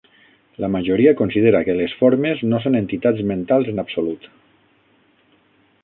La 0.63 0.69
majoria 0.75 1.11
considera 1.19 1.61
que 1.67 1.75
les 1.81 1.93
formes 1.99 2.41
no 2.53 2.63
són 2.65 2.79
entitats 2.81 3.23
mentals 3.33 3.71
en 3.75 3.85
absolut. 3.85 4.27